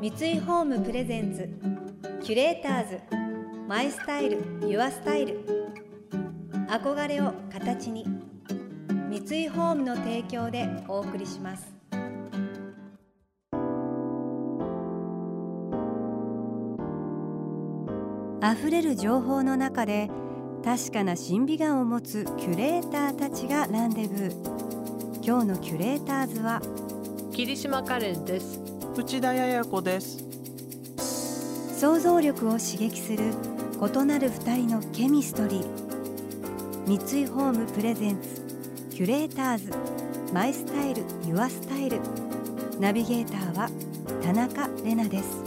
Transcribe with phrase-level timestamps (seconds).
[0.00, 1.46] 三井ホームプレゼンツ
[2.24, 3.00] キュレーターズ
[3.68, 5.44] マイスタイルユアスタイル。
[6.70, 8.06] 憧れを形に
[9.10, 11.70] 三井ホームの提供でお送りします。
[18.42, 20.08] 溢れる情報の中で
[20.64, 25.22] 確かな審美眼を持つキュレーターたちがランデブー。
[25.22, 26.62] 今日のキュレーターズは
[27.32, 28.79] 霧島カレンです。
[29.00, 30.18] 内田彩子です。
[31.80, 33.32] 想像力を刺激する
[33.80, 36.86] 異なる二人のケミストリー。
[36.86, 38.42] 三井ホームプレゼンツ
[38.90, 39.72] キュレーターズ。
[40.34, 41.98] マイスタイルユアスタイル。
[42.78, 43.70] ナビゲーターは
[44.22, 45.44] 田中れなです。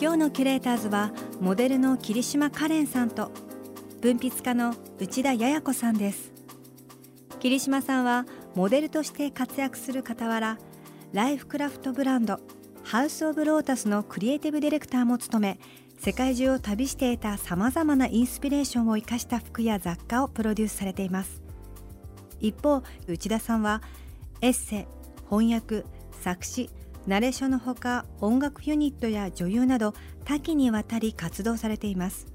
[0.00, 3.30] 今日のキュレーターズはモデルの桐島カレンさんと
[4.00, 6.32] 文筆家の内田彩子さんです。
[7.38, 10.58] 桐島さんはモデルとして活躍する傍ら
[11.12, 12.38] ライフクラフトブランド
[12.84, 15.58] ハウス・オブ・ロータスのクリエイティブディレクターも務め
[15.98, 21.42] 世界中を旅していたさまざまなインスピレーションを生かした服や雑貨をプロデュースされています。
[22.40, 23.82] 一方内田さんは
[24.40, 24.86] エッセ
[25.30, 25.84] 翻訳
[26.20, 26.70] 作詞
[27.06, 32.26] ナレーションのほか音楽ユニットや女優など多岐にわたり活動されています。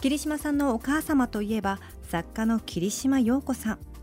[0.00, 3.93] 桐島さんのお母様といえば作家の桐島陽子さん。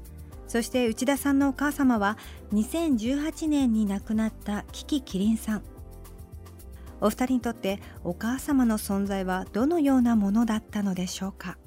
[0.52, 2.18] そして内田さんのお母様は
[2.52, 5.64] 2018年に亡くなったキキキリンさん。
[7.00, 11.58] お二人にとってお母様の存在はどのようなものだったのでしょうか？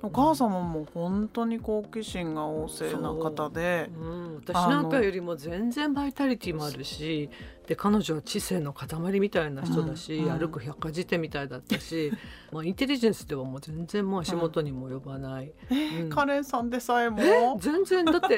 [0.00, 7.30] お母様も本当に好奇心が旺盛な方で、う、ん、私なんかよりも全然バイタリティもあるし
[7.66, 10.38] で彼女は知性の塊みたいな人だし、うんうん。
[10.38, 12.12] 歩く百科事典みたいだったし、
[12.52, 16.10] まあ、インテリジェンスではもう全然もう足元にも及ばない、うん。
[16.10, 17.22] カレンさんでさえも？
[17.22, 18.04] え全然。
[18.04, 18.36] だって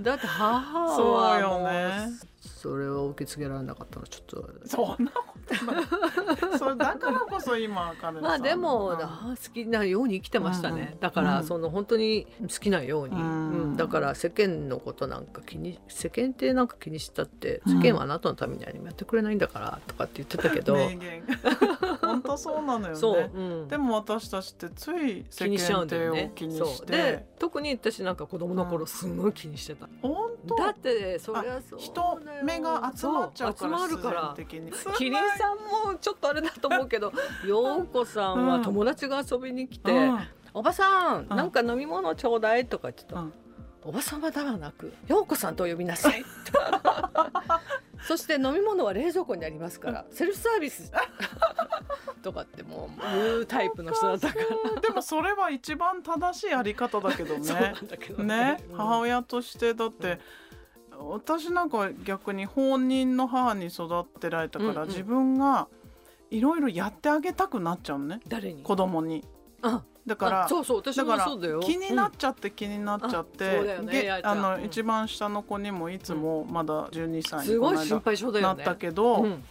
[0.00, 2.08] だって母はそうよね。
[2.40, 4.50] それを受け継げられなかったのはちょっと。
[4.64, 6.58] そんなことない。
[6.58, 8.22] それだからこそ今カレンさん。
[8.22, 11.00] まあでも、う好きなように生きてましたね、うん。
[11.00, 11.46] だから、うん。
[11.46, 13.50] その本当に好きなように、うん。
[13.50, 13.76] うん。
[13.76, 20.76] だから世間のことなんか気に世間ってなんか気にしたってうん世間はあなたのために何もやってくれないんだからとかって言ってたけど、
[22.00, 23.00] 本当そうなのよね。
[23.00, 23.68] そう、うん。
[23.68, 26.20] でも私たちってつい世気にしちゃ間うんだよね。
[26.20, 26.84] 体を気にそして。
[26.84, 26.86] う。
[26.86, 30.56] で特に私なんか子供の頃うんすごい気にしてた、本当？
[30.56, 37.12] だってそりゃそう人目が集まっちゃうから キリンさんもちょっとあれだと思うけど
[37.46, 40.18] 陽子さんは友達が遊びに来て「うん。
[40.54, 43.32] おばさんうんなんか飲み物ちょうだい」とか言ってた、うん
[43.86, 46.24] おばさまではなく陽子さんと呼びなさい。
[48.02, 50.92] そして飲み物は冷蔵庫にありますからセルフサービス
[52.22, 54.40] とかってもう言うタイプの人だったか
[54.74, 54.80] ら。
[54.80, 57.74] でもそれは一番正しいやり方だけどね。
[58.18, 58.64] ね。
[58.70, 58.76] うん。
[58.76, 60.20] 母親としてだって、
[60.98, 64.88] 私なんか逆に本人の母に育ってられたから、うんうん。
[64.88, 65.68] 自分が
[66.30, 68.20] いろいろやってあげたくなっちゃうのね。
[68.26, 68.62] 誰に？
[68.62, 69.24] 子供に。
[69.62, 71.60] あだからあそうそう私だからもそうだよ。
[71.60, 74.64] 気になっちゃって気になっちゃって、うだよねあの、うん。
[74.64, 79.44] 一番下の子にもいつもまだ12歳になったけど「うん。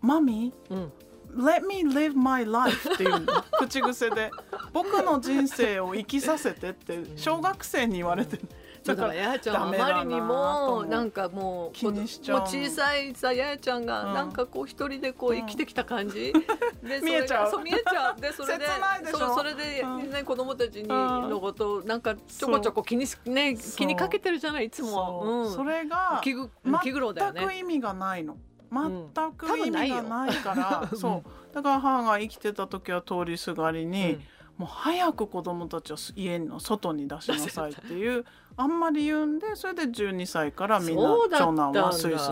[0.00, 0.92] マミうん、
[1.36, 3.26] Let me live my life っていうの
[3.58, 4.30] 口癖で
[4.72, 8.42] 僕の人生を生きさせてって小学生に言われてる
[8.88, 14.14] だからややちゃんはあまりにともなんかもうもう小さいさややちゃんがうん。
[14.14, 15.38] なんかこう一人でこううん。
[15.40, 16.32] 生きてきた感じ、
[16.82, 17.50] でそれが見えちゃう。
[17.50, 18.20] そう見えちゃう。
[18.20, 18.64] でそれで
[19.12, 20.10] そうそれで、うん。
[20.10, 20.88] ね子供たちにん。
[20.88, 24.66] のことをなんかちょこちょこ気にしね気にかけてるじゃない？
[24.66, 26.50] いつもそう、うん、それが気ぐ
[26.82, 27.40] 気苦労だよね。
[27.40, 28.36] 全く意味がないの。
[28.70, 31.54] 全く意味がないから、そう。
[31.54, 34.22] だから母が生きてた時は通りすがりに、うん
[34.58, 38.24] もう早く子供たちを家の外に出しなさいっていう
[38.56, 42.30] あんまり言うんでそれで12歳からみんな長男はスイス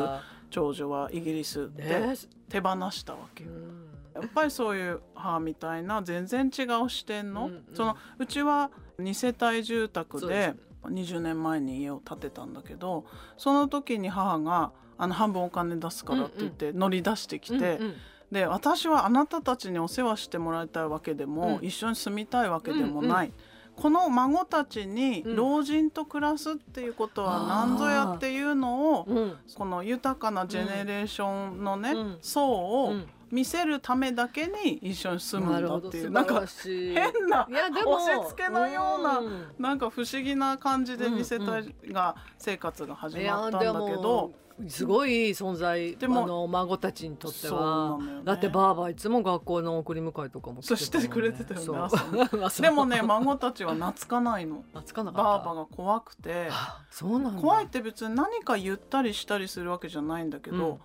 [0.51, 2.15] 長女はイギリスでね
[2.49, 3.51] 手放したわけよ。
[3.51, 3.87] うん
[4.17, 10.55] やっぱりそういう母みたいな全然違う視点の、そのうちは2世帯住宅で
[10.85, 13.05] 20年前に家を建てたんだけど
[13.37, 17.95] その時に母があの半分お金出すからって言って乗り出してきて、うんうん
[18.31, 21.67] で私はあなたたちにお世話してもらいたいわけでも、うん。
[21.67, 23.33] 一緒に住みたいわけでもない。
[23.77, 29.37] この孫たちにうん老人と暮らすっていうことは何ぞやっていうのを、うん。
[29.55, 32.19] この豊かなジェネレーションのね、うん。
[32.21, 33.09] 層をうん。
[33.29, 36.11] 見せるためだけに一緒に住むなんだっていう。
[36.11, 36.95] なんか変
[37.29, 39.47] ないやでも押し付けのようなうん。
[39.59, 44.03] なんか不思議な感じでうん2世帯が生活が始まったんだけど。
[44.03, 44.33] も、
[44.69, 48.23] すごい存在でもあの孫たちにとってそうはね。
[48.25, 52.25] だってばあばいつも学校の送り迎えとかもそうしてくれてたよね
[52.61, 54.65] でもね孫たちは懐かないの。
[54.73, 56.49] 懐かなかばあばが怖くて。
[56.49, 57.43] はあそうなんだ。
[57.43, 60.81] 怖いって別に何か言ったりしたりするわけじゃないんだけど、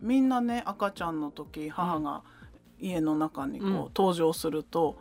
[0.00, 2.22] みんなね赤ちゃんの時母が
[2.78, 3.76] 家の中にこう、うん。
[3.94, 4.96] 登場すると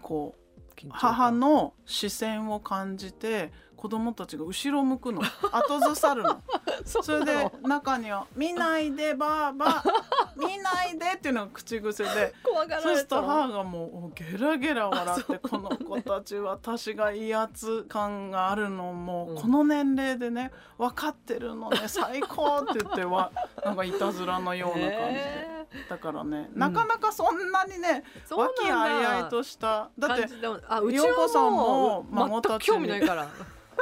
[0.00, 0.45] こう
[0.90, 5.22] 母の視線を感じて子供たちが後ろ向くの。
[5.52, 6.42] 後ずさるの。
[6.84, 9.82] そそれで中には「見ないでばあば
[10.36, 12.34] 見ないで」っていうのが口癖で。
[12.82, 19.36] そうするとた母がもうゲラゲラ笑ってこの子たち私が威圧感があるのもうん。
[19.36, 23.30] この年齢でね分かってるのね最高って言っては
[23.64, 25.55] なんかいたずらのような感じで。
[25.88, 26.58] だからね、うん。
[26.58, 29.90] なかなかそんなにね和気あいあいとした。
[29.98, 30.26] だって
[30.68, 33.28] あうち陽子さんはも孫た興味ないから。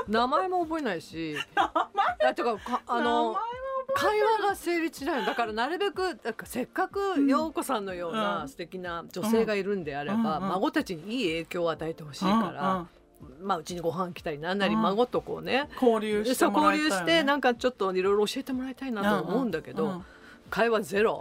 [0.09, 1.37] 名前も覚えないし。
[1.57, 3.37] あてかかあの
[3.95, 5.21] 会話が成立しない。
[5.21, 8.49] のだからなるべくなんかせっかく陽子さんのよううなん。
[8.49, 10.45] 素敵な女性がいるんであれば、うん。
[10.45, 13.47] うん孫たちにいい影響を与えてほしいうんから、うん。
[13.47, 20.05] まあうちにご飯来たりなんなりうん孫とこうね、交流してそうもら交流してなんかちょっといろいろ教えてもらいたいなと思うんだけど、うんうん。
[20.51, 21.21] 会話ゼロ。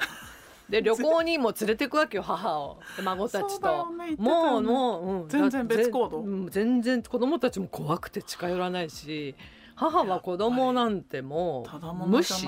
[0.70, 2.80] で旅行にも連れてくわけよ母を。
[2.96, 6.20] で孫たちと、ねもうもう、うん、全然だ別行動。
[6.22, 9.36] うん全然子供たちも怖くて近寄らないし
[9.76, 11.66] 母は子供なんても
[12.06, 12.48] う無視。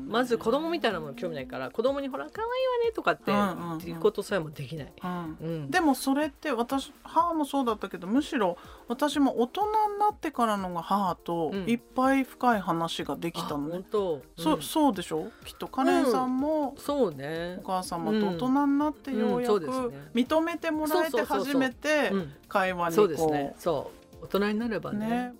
[0.00, 3.92] まず子供みたいなもの興味ないから子供にほら可愛いわねとかって、うんうんうんってい。
[3.92, 4.92] うことさえもできない。
[5.68, 8.56] でもそれって私母もそうだったけどむしろ
[8.86, 9.62] 私も大人
[9.94, 11.68] になってからのが母とうん。
[11.68, 13.84] いっぱい深い話ができたのね。
[13.90, 14.62] そうん。
[14.62, 15.30] そうでしょ？
[15.44, 17.58] きっとカレンさんもそうね。
[17.62, 17.66] お。
[17.66, 23.54] 母様と大人になってようやく認めてもらえて初めてうん、会話にそうですこね。
[23.58, 23.90] そ
[24.22, 24.24] う。
[24.24, 25.06] 大人になればうね。
[25.08, 25.34] ね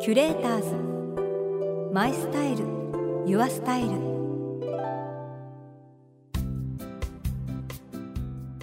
[0.00, 1.92] キュレーターズ。
[1.92, 2.64] マイスタイル。
[3.26, 3.88] ユアスタイル。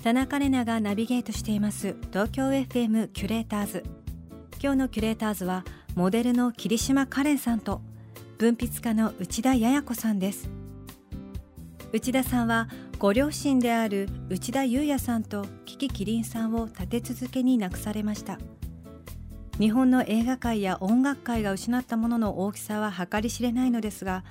[0.02, 1.98] 田中れながナビゲートしています。
[2.12, 3.84] 東京 FM キュレーターズ。
[4.64, 7.82] 今日のキュレーターズはモデルの桐島カレンさんと
[8.38, 10.50] 文筆家の内田彩子さんです。
[11.92, 18.40] 内田さんはご両親である内田裕也さんとキキキリンさんを立て続けに亡くされました。
[19.58, 24.26] 日本の映画界や音楽界が失ったものの大きさは計り知れないのですが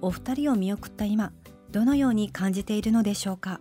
[0.00, 1.32] お二人を見送った今
[1.70, 3.60] どのように感じているのでしょうか？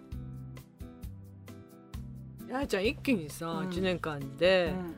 [2.50, 3.69] ややちゃん一気にさ、うん。
[3.69, 4.96] 一年間うでん。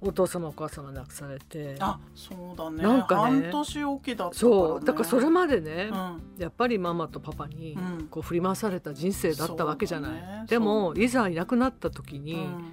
[0.00, 2.82] お父様お母様亡くされて、あそうだね。
[2.82, 6.22] なんかね半年おきだったから、ね、そうだからそれまでね、うん。
[6.38, 8.08] やっぱりママとパパにうん。
[8.08, 10.44] こう振り回された人生だったわけじゃない、ね。
[10.48, 12.72] でもいざいなくなった時に、うん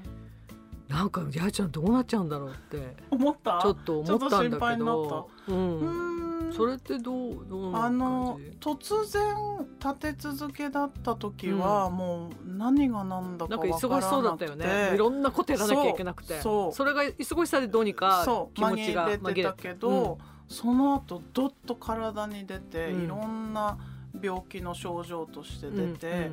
[0.90, 3.60] なんかややちゃんどうなっちゃうんだろうって思った？
[3.62, 5.30] ちょっと思ったんだけど。
[5.48, 6.50] う、うん。
[6.50, 6.54] ん。
[6.54, 14.96] それってどうどうなあの突然立て続けだった時は、もう何が何だかなんか分からなくて忙しそうだったよね。
[14.96, 16.42] いろんなことやらなきゃいけなくて。
[16.42, 18.26] それが忙しさでどうにか
[18.56, 23.04] 気持ちが紛れてたけど、その後どっと体に出て、うん。
[23.04, 23.78] いろんな
[24.20, 26.32] 病気の症状としてうん出て、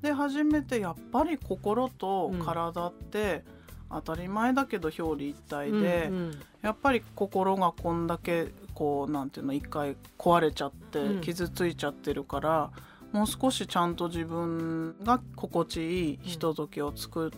[0.00, 3.44] で初めてやっぱり心とうん体って
[3.90, 6.40] 当たり前だけど表裏一体うんで、うんうん。
[6.62, 11.20] やっぱり心がこんだけこうなんていうの一回壊れちゃってうん。
[11.20, 12.70] 傷ついちゃってるから、
[13.12, 17.30] もう少しちゃんと自分が心地いいひとときを作っ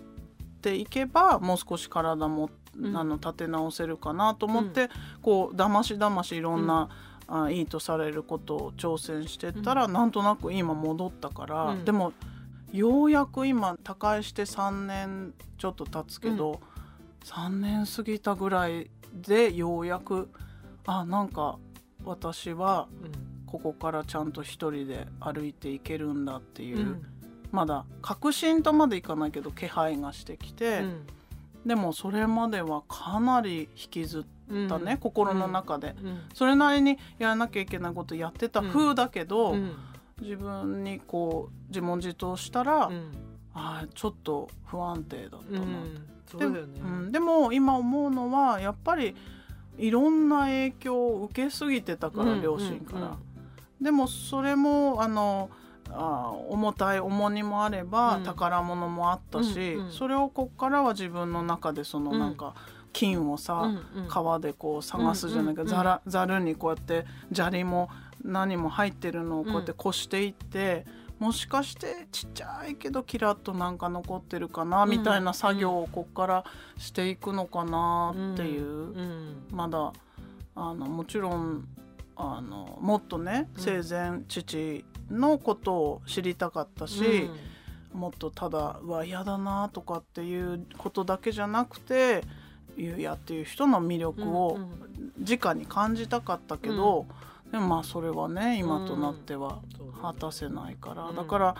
[0.61, 2.97] ていけば、もう少し体も、うん。
[2.97, 4.88] あの立て直せるかなと思って、
[5.23, 6.88] こうだましだましいろんな、
[7.28, 11.85] あいいとされることを挑戦してったら、なんとなく今戻ったから、うん。
[11.85, 12.12] でも
[12.73, 16.61] ようやく今他界して3年ちょっと経つけど、
[17.25, 20.29] 3年過ぎたぐらいでようやく
[20.87, 21.59] あなんか
[22.05, 22.89] 私は
[23.47, 27.03] ここからちゃんと一人で歩いていけるんだっていう、うん。
[27.50, 31.07] まだ確信とまでいかないけど気配がしてきて、うん。
[31.67, 36.21] でもそれまではかなり引きずったね、心の中で、うん。
[36.33, 39.73] それなりにやらなきゃいけないことやってた風だけど、うん
[40.21, 43.12] 自分にこう自問自答したら、うん。
[43.53, 46.81] あーちょっと不安定だったな、うんそうでだよね。
[46.81, 49.17] うん、でも今思うのはやっぱり
[49.77, 53.07] いろんな影響を受けすぎてたから、うん両親から。
[53.07, 53.17] うん
[53.83, 55.49] でもそれもあの
[55.89, 58.25] あー重たい重荷もあれば、うん。
[58.25, 59.91] 宝物もあったし、うんうん。
[59.91, 62.19] それをこっからは自分の中でそのうん。
[62.19, 62.55] なんか
[62.92, 63.54] 金をさ、
[63.94, 64.09] うんうん。
[64.09, 67.88] 川でこう探すじゃないか、うんうんざらざるにこうやって砂利も
[68.25, 69.78] 何も入ってるのをこうやってうん。
[69.78, 70.85] こしていって、
[71.18, 74.90] もしかしてちっちゃいけどキラッとなんか残ってるかな、うん。
[74.90, 76.44] みたいな作業をこっから
[76.78, 79.47] していくのかなっていう、うん。
[79.50, 79.92] まだ
[80.54, 81.68] あのもちろん
[82.16, 87.30] あのもっとね生前父のことを知りたかったし、
[87.92, 92.23] もっとただうわ嫌だなとかっていうことだけじゃなくて
[92.77, 94.59] ゆうやっていう人の魅力を
[95.19, 97.07] 直に感じたかったけど、
[97.50, 99.61] でもまあそれはね今となっては
[100.00, 101.57] 果たせないから、だから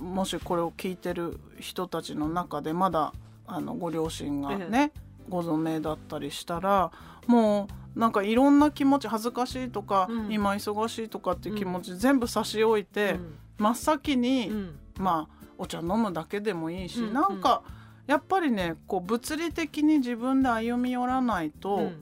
[0.00, 3.12] もしこれを聞いてる人たちの中でまだ
[3.46, 4.92] あのご両親がね、
[5.28, 6.90] ご存命だったりしたら
[7.26, 17.62] もうなんかいろんな気持ち恥ずかしいとか、うん、今忙しいとかっていう気持ち全部差し置いて、うん、真っ先に、うん、まあお茶飲むだけでもいいし、うん、なんか
[18.08, 21.92] やっぱりねこう物理的に自分で歩み寄らないと、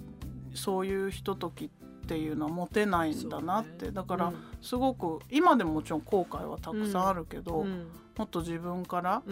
[0.55, 1.69] そういうひとときっ
[2.07, 4.33] ていうのは持てないんだなって、ね、だから
[4.63, 7.67] すごく今でももちろん後悔はたくさんあるけど、
[8.17, 9.23] もっと自分から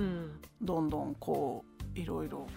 [0.61, 1.64] どんどんこ
[1.95, 2.49] ういろいろ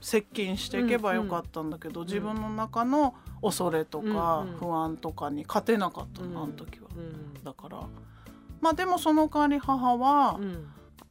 [0.00, 2.06] 接近していけばよかったんだけど、うん。
[2.06, 7.82] うん、自分の中の恐れとか不安とかに勝てなかったの、うん、あの時は、うん、だから
[8.60, 10.38] まあでもその代わり母は、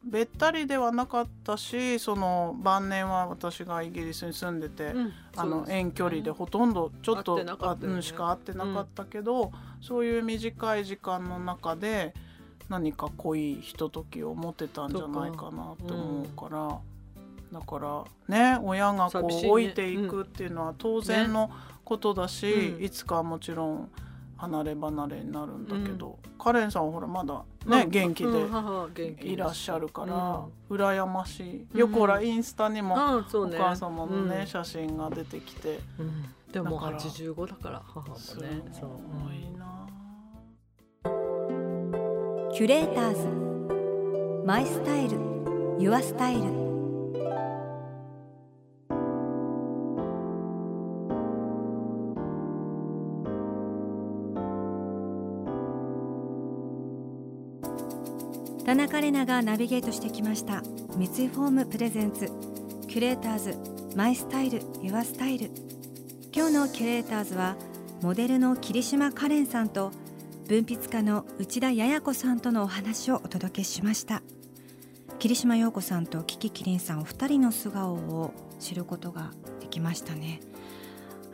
[0.06, 12.14] べったりではなかったしその晩年は私がイギリスに住んでて、うん、あの、遠距離でほとんどちょっと、ね、うん、しか会ってなかったけど、うん、そういう短い時間の中で
[12.70, 16.80] 何か濃いひとときを持てたんじゃないかなって思うから。
[17.52, 21.50] だからね親がこう置いていくっていうのは当然の
[21.86, 23.92] ことだし、ね、いつかもちろん
[24.46, 28.30] 離れ離れになるんだけど、うん、カレンさんはほらまだね、元気で
[29.22, 31.78] いらっしゃるから、うん、羨ましい。
[31.78, 35.80] よくほらインスタにもお母様のね、写真が出てきて、
[36.52, 37.82] でも85だから。
[37.86, 38.22] 母もね。
[38.22, 38.46] すご
[39.34, 39.88] いな。
[42.54, 44.46] キュレーターズ。
[44.46, 45.18] マイスタイル。
[45.78, 46.75] ユアスタイル
[58.65, 60.63] 田中麗奈がナビゲートしてきました。
[60.98, 62.32] 三井ホーム presents。
[62.88, 63.55] キュレーターズ。
[63.96, 65.51] My style。Your style。
[66.36, 67.57] 今日のキュレーターズは
[68.01, 69.91] モデルの桐島かれんさんと
[70.48, 74.24] 文筆家の内田也哉子さんとのお話をお届けしました。
[75.19, 79.29] 桐島洋子さんと樹木希林さんお二人の素顔を知ることが
[79.60, 80.39] できましたね。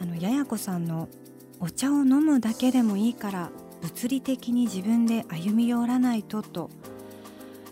[0.01, 1.07] あの也哉子さんの
[1.61, 6.69] お茶を飲むだけでもいいから物理的に自分で歩み寄らないとと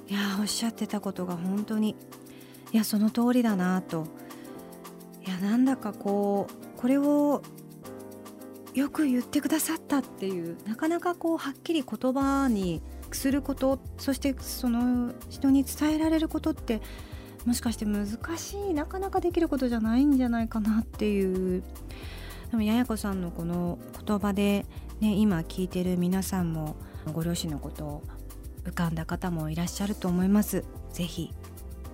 [0.10, 1.96] いやおっしゃってたことが本当に
[2.72, 4.08] いやその通りだなと。
[5.26, 7.44] いやなんだかこうこれを
[8.74, 16.82] よく言ってくださったっていうなかなかこうはっきり言葉にすることそしてその人に伝えられることって
[17.46, 21.64] もしかして難しいなかなかできることじゃないんじゃないかなっていう。
[22.50, 24.66] でもややこさんのこの言葉で、
[25.02, 26.76] ね、今聞いてる皆さんも
[27.14, 28.04] ご両親のことを
[28.70, 30.64] 浮かんだ方もいらっしゃると思います。
[30.94, 31.34] ぜひ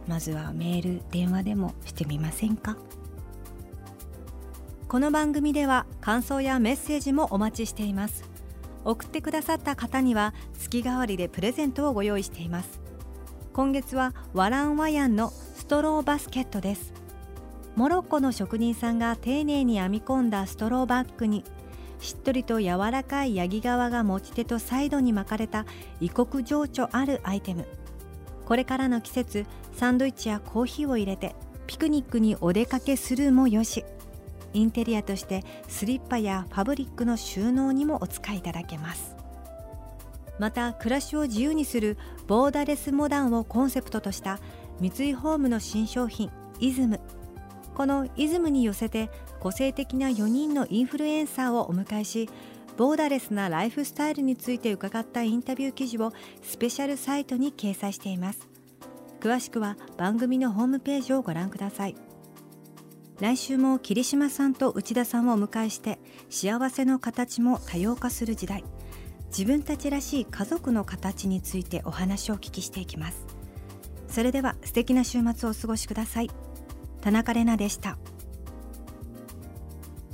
[0.08, 2.78] まずはメール電話でもしてみませんか？
[4.88, 8.24] この番組では感想やメッセージもお待ちしています。
[8.84, 12.80] 送ってくださった方には月替わりでプレゼントをご用意しています。
[13.52, 16.94] 今月はワランワヤンのストローバスケットです。
[17.76, 21.44] モロッコの職人さんが丁寧に編み込んだストローバッグに
[22.00, 25.66] しっとりと柔らかいヤギ皮が持ち手とサイドに巻かれた
[26.00, 27.66] 異国情緒あるアイテム。
[28.46, 31.36] これからの季節サンドイッチやコーヒーを入れて
[31.66, 33.84] ピクニックにお出かけするもよし。
[34.54, 39.16] インテリアとしてスリッパやファブリックの収納にもお使いいただけます。
[40.40, 41.98] また暮らしを自由にする
[42.28, 44.40] ボーダレスモダンをコンセプトとした
[44.80, 47.00] 三井ホームの新商品イズム。
[47.74, 49.10] このイズムに寄せて
[49.46, 52.28] 個性的な4人のインフルエンサーをお迎えし
[52.78, 58.50] ボーダレスなライフスタイルについて伺ったインタビュー記事をスペシャルサイトに掲載しています。
[59.20, 61.96] 詳しくは番組のホームページをご覧ください。
[63.20, 66.00] 来週も桐島さんと内田さんをお迎えして
[66.32, 68.64] 幸せの形も多様化する時代。
[69.28, 73.28] 自分たちらしい家族の形についてお話をお聞きしていきます。
[74.08, 76.32] それでは素敵な週末をお過ごしください。
[77.02, 78.00] 田中れなでした。